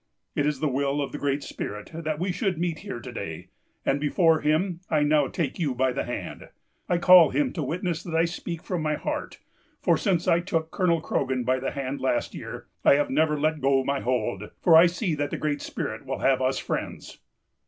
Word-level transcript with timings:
It 0.33 0.47
is 0.47 0.61
the 0.61 0.67
will 0.67 0.99
of 0.99 1.11
the 1.11 1.19
Great 1.19 1.43
Spirit 1.43 1.91
that 1.93 2.17
we 2.17 2.31
should 2.31 2.57
meet 2.57 2.79
here 2.79 2.99
to 2.99 3.11
day; 3.11 3.49
and 3.85 3.99
before 3.99 4.39
him 4.41 4.79
I 4.89 5.03
now 5.03 5.27
take 5.27 5.59
you 5.59 5.75
by 5.75 5.91
the 5.91 6.05
hand. 6.05 6.49
I 6.89 6.97
call 6.97 7.29
him 7.29 7.53
to 7.53 7.61
witness 7.61 8.01
that 8.01 8.15
I 8.15 8.25
speak 8.25 8.63
from 8.63 8.81
my 8.81 8.95
heart; 8.95 9.37
for 9.79 9.99
since 9.99 10.27
I 10.27 10.39
took 10.39 10.71
Colonel 10.71 11.01
Croghan 11.01 11.43
by 11.43 11.59
the 11.59 11.69
hand 11.69 12.01
last 12.01 12.33
year, 12.33 12.65
I 12.83 12.95
have 12.95 13.11
never 13.11 13.39
let 13.39 13.61
go 13.61 13.83
my 13.83 13.99
hold, 13.99 14.49
for 14.59 14.75
I 14.75 14.87
see 14.87 15.13
that 15.13 15.29
the 15.29 15.37
Great 15.37 15.61
Spirit 15.61 16.03
will 16.07 16.17
have 16.17 16.41
us 16.41 16.57
friends. 16.57 17.19